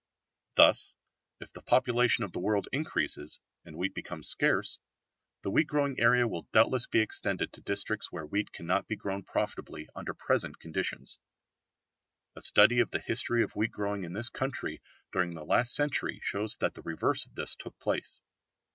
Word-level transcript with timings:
Thus 0.55 0.95
if 1.39 1.53
the 1.53 1.61
population 1.61 2.23
of 2.23 2.31
the 2.31 2.39
world 2.39 2.67
increases, 2.73 3.39
and 3.65 3.77
wheat 3.77 3.93
becomes 3.93 4.27
scarce, 4.29 4.79
the 5.43 5.51
wheat 5.51 5.67
growing 5.67 5.99
area 5.99 6.27
will 6.27 6.47
doubtless 6.51 6.87
be 6.87 7.01
extended 7.01 7.53
to 7.53 7.61
districts 7.61 8.11
where 8.11 8.25
wheat 8.25 8.51
cannot 8.51 8.87
be 8.87 8.95
grown 8.95 9.21
profitably 9.21 9.87
under 9.93 10.15
present 10.15 10.57
conditions. 10.57 11.19
A 12.35 12.41
study 12.41 12.79
of 12.79 12.89
the 12.89 12.97
history 12.99 13.43
of 13.43 13.55
wheat 13.55 13.69
growing 13.73 14.03
in 14.03 14.13
this 14.13 14.29
country 14.29 14.81
during 15.11 15.35
the 15.35 15.45
last 15.45 15.75
century 15.75 16.17
shows 16.19 16.57
that 16.61 16.73
the 16.73 16.81
reverse 16.81 17.27
of 17.27 17.35
this 17.35 17.55
took 17.55 17.77
place. 17.77 18.23